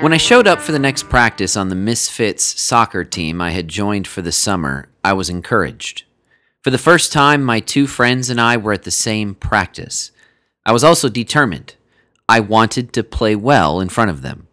When 0.00 0.14
I 0.14 0.16
showed 0.16 0.46
up 0.46 0.60
for 0.62 0.72
the 0.72 0.78
next 0.78 1.10
practice 1.10 1.58
on 1.58 1.68
the 1.68 1.74
Misfits 1.74 2.58
soccer 2.58 3.04
team 3.04 3.42
I 3.42 3.50
had 3.50 3.68
joined 3.68 4.06
for 4.06 4.22
the 4.22 4.32
summer, 4.32 4.88
I 5.04 5.12
was 5.12 5.28
encouraged. 5.28 6.04
For 6.62 6.70
the 6.70 6.78
first 6.78 7.12
time, 7.12 7.44
my 7.44 7.60
two 7.60 7.86
friends 7.86 8.30
and 8.30 8.40
I 8.40 8.56
were 8.56 8.72
at 8.72 8.84
the 8.84 8.90
same 8.90 9.34
practice. 9.34 10.10
I 10.64 10.72
was 10.72 10.82
also 10.82 11.10
determined. 11.10 11.74
I 12.30 12.40
wanted 12.40 12.94
to 12.94 13.04
play 13.04 13.36
well 13.36 13.78
in 13.78 13.90
front 13.90 14.10
of 14.10 14.22
them. 14.22 14.48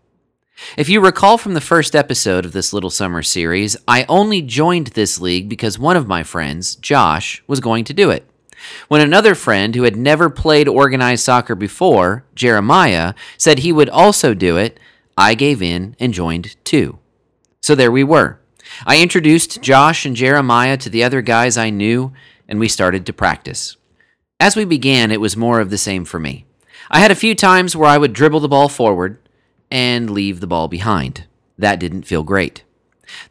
If 0.76 0.90
you 0.90 1.00
recall 1.00 1.38
from 1.38 1.54
the 1.54 1.62
first 1.62 1.96
episode 1.96 2.44
of 2.44 2.52
this 2.52 2.74
little 2.74 2.90
summer 2.90 3.24
series, 3.24 3.78
I 3.88 4.06
only 4.10 4.42
joined 4.42 4.88
this 4.88 5.22
league 5.22 5.48
because 5.48 5.80
one 5.80 5.96
of 5.96 6.08
my 6.08 6.24
friends, 6.24 6.76
Josh, 6.76 7.42
was 7.48 7.62
going 7.62 7.86
to 7.86 7.94
do 7.94 8.10
it. 8.10 8.30
When 8.90 9.00
another 9.00 9.34
friend 9.34 9.76
who 9.76 9.84
had 9.84 9.96
never 9.96 10.30
played 10.30 10.68
organized 10.68 11.24
soccer 11.24 11.56
before, 11.56 12.26
Jeremiah, 12.36 13.14
said 13.38 13.60
he 13.60 13.72
would 13.72 13.90
also 13.90 14.34
do 14.34 14.58
it, 14.58 14.78
I 15.18 15.34
gave 15.34 15.62
in 15.62 15.96
and 16.00 16.14
joined 16.14 16.56
too. 16.64 17.00
So 17.62 17.74
there 17.76 17.92
we 17.92 18.04
were. 18.04 18.40
I 18.86 19.02
introduced 19.02 19.62
Josh 19.62 20.06
and 20.06 20.16
Jeremiah 20.16 20.78
to 20.78 20.90
the 20.90 21.04
other 21.04 21.22
guys 21.22 21.58
I 21.58 21.70
knew, 21.70 22.14
and 22.48 22.60
we 22.60 22.68
started 22.68 23.06
to 23.06 23.14
practice. 23.14 23.76
As 24.40 24.56
we 24.56 24.66
began, 24.66 25.12
it 25.12 25.22
was 25.22 25.36
more 25.36 25.60
of 25.60 25.70
the 25.70 25.78
same 25.78 26.06
for 26.06 26.20
me. 26.20 26.46
I 26.92 27.00
had 27.00 27.12
a 27.12 27.16
few 27.16 27.34
times 27.34 27.76
where 27.76 27.90
I 27.90 27.98
would 27.98 28.14
dribble 28.14 28.42
the 28.42 28.48
ball 28.48 28.70
forward 28.70 29.18
and 29.72 30.10
leave 30.10 30.40
the 30.40 30.48
ball 30.48 30.68
behind. 30.68 31.26
That 31.58 31.80
didn't 31.80 32.04
feel 32.04 32.24
great. 32.24 32.64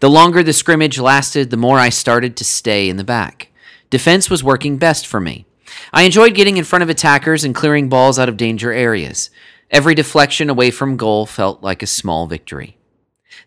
The 0.00 0.10
longer 0.10 0.42
the 0.42 0.52
scrimmage 0.52 0.98
lasted, 0.98 1.50
the 1.50 1.56
more 1.56 1.78
I 1.78 1.90
started 1.90 2.36
to 2.36 2.44
stay 2.44 2.88
in 2.88 2.96
the 2.96 3.04
back. 3.04 3.48
Defense 3.88 4.28
was 4.28 4.42
working 4.42 4.78
best 4.78 5.06
for 5.06 5.20
me. 5.20 5.46
I 5.92 6.02
enjoyed 6.02 6.34
getting 6.34 6.56
in 6.56 6.64
front 6.64 6.82
of 6.82 6.88
attackers 6.88 7.44
and 7.44 7.54
clearing 7.54 7.88
balls 7.88 8.18
out 8.18 8.28
of 8.28 8.36
danger 8.36 8.72
areas. 8.72 9.30
Every 9.70 9.94
deflection 9.94 10.48
away 10.48 10.70
from 10.70 10.96
goal 10.96 11.26
felt 11.26 11.62
like 11.62 11.82
a 11.82 11.86
small 11.86 12.26
victory. 12.26 12.76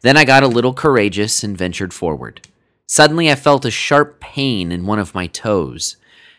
Then 0.01 0.17
I 0.17 0.25
got 0.25 0.43
a 0.43 0.47
little 0.47 0.73
courageous 0.73 1.43
and 1.43 1.57
ventured 1.57 1.93
forward. 1.93 2.47
Suddenly 2.85 3.31
I 3.31 3.35
felt 3.35 3.65
a 3.65 3.71
sharp 3.71 4.19
pain 4.19 4.71
in 4.71 4.85
one 4.85 4.99
of 4.99 5.15
my 5.15 5.27
toes. 5.27 5.97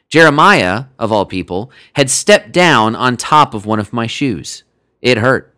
Jeremiah, 0.08 0.86
of 0.98 1.12
all 1.12 1.25
people, 1.25 1.70
had 1.95 2.11
stepped 2.11 2.53
down 2.53 2.97
on 2.97 3.17
top 3.17 3.55
of 3.55 3.67
one 3.67 3.78
of 3.78 3.92
my 3.92 4.06
shoes. 4.06 4.64
It 5.01 5.19
hurt. 5.19 5.55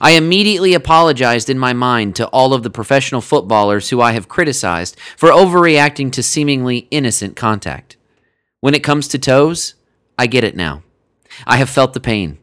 I 0.00 0.12
immediately 0.12 0.74
apologized 0.74 1.50
in 1.50 1.58
my 1.58 1.72
mind 1.72 2.14
to 2.16 2.28
all 2.28 2.52
of 2.52 2.62
the 2.62 2.70
professional 2.70 3.20
footballers 3.20 3.90
who 3.90 4.00
I 4.00 4.12
have 4.12 4.28
criticized 4.28 4.98
for 5.16 5.30
overreacting 5.30 6.12
to 6.12 6.22
seemingly 6.22 6.86
innocent 6.90 7.34
contact. 7.34 7.96
When 8.60 8.74
it 8.74 8.84
comes 8.84 9.08
to 9.08 9.18
toes, 9.18 9.74
I 10.18 10.26
get 10.26 10.44
it 10.44 10.56
now. 10.56 10.82
I 11.46 11.56
have 11.56 11.70
felt 11.70 11.92
the 11.92 12.00
pain. 12.00 12.38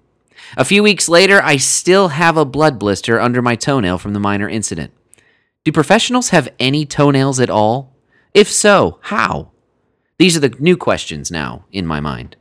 A 0.58 0.66
few 0.66 0.84
weeks 0.84 1.08
later, 1.08 1.42
I 1.42 1.58
still 1.58 2.10
have 2.10 2.36
a 2.36 2.46
blood 2.46 2.78
blister 2.78 3.20
under 3.20 3.42
my 3.42 3.56
toenail 3.56 3.98
from 3.98 4.14
the 4.14 4.20
minor 4.20 4.50
incident. 4.50 4.92
Do 5.64 5.72
professionals 5.72 6.30
have 6.30 6.50
any 6.60 6.86
toenails 6.86 7.40
at 7.40 7.50
all? 7.50 7.96
If 8.34 8.52
so, 8.52 9.00
how? 9.04 9.52
These 10.18 10.36
are 10.36 10.42
the 10.42 10.56
new 10.60 10.76
questions 10.76 11.32
now 11.32 11.66
in 11.72 11.86
my 11.86 12.00
mind. 12.00 12.36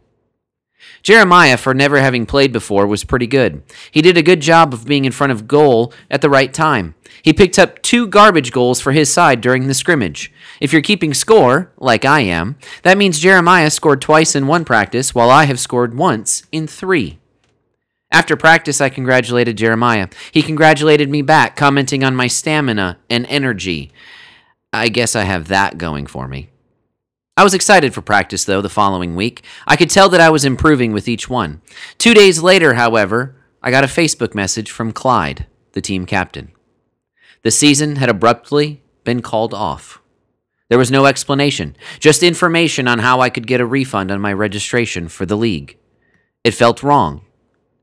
Jeremiah, 1.02 1.56
for 1.56 1.72
never 1.72 2.00
having 2.00 2.26
played 2.26 2.52
before, 2.52 2.86
was 2.86 3.04
pretty 3.04 3.26
good. 3.26 3.62
He 3.90 4.02
did 4.02 4.16
a 4.16 4.22
good 4.22 4.40
job 4.40 4.74
of 4.74 4.86
being 4.86 5.04
in 5.04 5.12
front 5.12 5.30
of 5.30 5.46
goal 5.46 5.92
at 6.10 6.20
the 6.20 6.30
right 6.30 6.52
time. 6.52 6.94
He 7.22 7.32
picked 7.32 7.58
up 7.58 7.80
two 7.82 8.06
garbage 8.06 8.50
goals 8.50 8.80
for 8.80 8.92
his 8.92 9.12
side 9.12 9.40
during 9.40 9.66
the 9.66 9.74
scrimmage. 9.74 10.32
If 10.60 10.72
you're 10.72 10.82
keeping 10.82 11.14
score, 11.14 11.72
like 11.76 12.04
I 12.04 12.20
am, 12.20 12.56
that 12.82 12.98
means 12.98 13.18
Jeremiah 13.18 13.70
scored 13.70 14.00
twice 14.00 14.34
in 14.34 14.46
one 14.46 14.64
practice, 14.64 15.14
while 15.14 15.30
I 15.30 15.44
have 15.44 15.60
scored 15.60 15.96
once 15.96 16.44
in 16.50 16.66
three. 16.66 17.18
After 18.12 18.36
practice, 18.36 18.80
I 18.80 18.88
congratulated 18.88 19.56
Jeremiah. 19.56 20.08
He 20.32 20.42
congratulated 20.42 21.08
me 21.08 21.22
back, 21.22 21.54
commenting 21.54 22.02
on 22.02 22.16
my 22.16 22.26
stamina 22.26 22.98
and 23.08 23.24
energy. 23.28 23.92
I 24.72 24.88
guess 24.88 25.14
I 25.14 25.22
have 25.22 25.48
that 25.48 25.78
going 25.78 26.06
for 26.06 26.26
me. 26.26 26.50
I 27.36 27.44
was 27.44 27.54
excited 27.54 27.94
for 27.94 28.02
practice, 28.02 28.44
though, 28.44 28.60
the 28.60 28.68
following 28.68 29.14
week. 29.14 29.44
I 29.66 29.76
could 29.76 29.90
tell 29.90 30.08
that 30.08 30.20
I 30.20 30.28
was 30.28 30.44
improving 30.44 30.92
with 30.92 31.08
each 31.08 31.30
one. 31.30 31.62
Two 31.98 32.12
days 32.12 32.42
later, 32.42 32.74
however, 32.74 33.36
I 33.62 33.70
got 33.70 33.84
a 33.84 33.88
Facebook 33.88 34.34
message 34.34 34.70
from 34.70 34.92
Clyde, 34.92 35.46
the 35.72 35.80
team 35.80 36.04
captain. 36.04 36.50
The 37.42 37.50
season 37.52 37.96
had 37.96 38.08
abruptly 38.08 38.82
been 39.04 39.22
called 39.22 39.54
off. 39.54 40.02
There 40.68 40.78
was 40.78 40.90
no 40.90 41.06
explanation, 41.06 41.76
just 42.00 42.22
information 42.22 42.86
on 42.88 42.98
how 42.98 43.20
I 43.20 43.30
could 43.30 43.46
get 43.46 43.60
a 43.60 43.66
refund 43.66 44.10
on 44.10 44.20
my 44.20 44.32
registration 44.32 45.08
for 45.08 45.26
the 45.26 45.36
league. 45.36 45.78
It 46.44 46.54
felt 46.54 46.82
wrong 46.82 47.22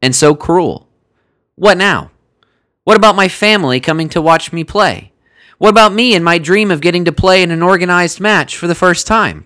and 0.01 0.15
so 0.15 0.35
cruel. 0.35 0.87
What 1.55 1.77
now? 1.77 2.11
What 2.83 2.97
about 2.97 3.15
my 3.15 3.27
family 3.27 3.79
coming 3.79 4.09
to 4.09 4.21
watch 4.21 4.53
me 4.53 4.63
play? 4.63 5.11
What 5.57 5.69
about 5.69 5.93
me 5.93 6.15
and 6.15 6.23
my 6.23 6.37
dream 6.37 6.71
of 6.71 6.81
getting 6.81 7.05
to 7.05 7.11
play 7.11 7.41
in 7.41 7.51
an 7.51 7.63
organized 7.63 8.19
match 8.19 8.55
for 8.55 8.67
the 8.67 8.75
first 8.75 9.07
time? 9.07 9.45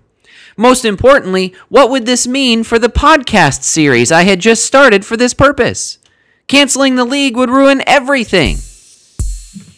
Most 0.58 0.84
importantly, 0.86 1.56
what 1.70 1.90
would 1.90 2.06
this 2.06 2.28
mean 2.28 2.64
for 2.64 2.78
the 2.78 2.90
podcast 2.90 3.64
series 3.64 4.12
I 4.12 4.24
had 4.24 4.40
just 4.40 4.66
started 4.66 5.06
for 5.06 5.16
this 5.16 5.34
purpose? 5.34 5.98
Canceling 6.48 6.96
the 6.96 7.06
league 7.06 7.38
would 7.38 7.50
ruin 7.50 7.82
everything. 7.88 8.58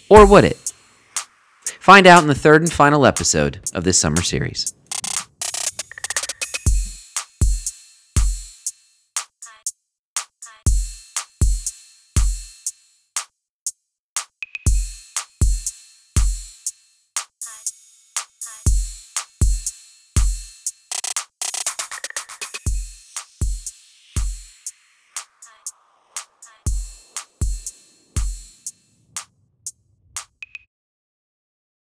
Or 0.09 0.25
would 0.25 0.43
it? 0.43 0.73
Find 1.79 2.07
out 2.07 2.21
in 2.21 2.27
the 2.27 2.35
third 2.35 2.61
and 2.61 2.71
final 2.71 3.05
episode 3.05 3.59
of 3.73 3.83
this 3.83 3.99
summer 3.99 4.21
series. 4.23 4.73